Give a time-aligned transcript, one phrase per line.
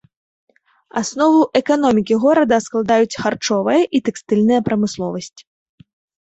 [1.01, 5.39] Аснову эканомікі горада складаюць харчовая і тэкстыльная прамысловасць.